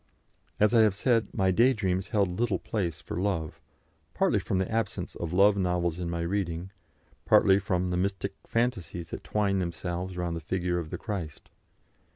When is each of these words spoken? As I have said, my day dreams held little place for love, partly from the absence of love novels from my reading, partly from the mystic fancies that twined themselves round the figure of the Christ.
As 0.59 0.73
I 0.73 0.81
have 0.81 0.95
said, 0.95 1.27
my 1.31 1.51
day 1.51 1.73
dreams 1.73 2.07
held 2.07 2.39
little 2.39 2.57
place 2.57 2.99
for 2.99 3.17
love, 3.21 3.61
partly 4.15 4.39
from 4.39 4.57
the 4.57 4.67
absence 4.67 5.15
of 5.15 5.31
love 5.31 5.55
novels 5.55 5.97
from 5.97 6.09
my 6.09 6.21
reading, 6.21 6.71
partly 7.23 7.59
from 7.59 7.91
the 7.91 7.97
mystic 7.97 8.33
fancies 8.47 9.11
that 9.11 9.23
twined 9.23 9.61
themselves 9.61 10.17
round 10.17 10.35
the 10.35 10.41
figure 10.41 10.79
of 10.79 10.89
the 10.89 10.97
Christ. 10.97 11.51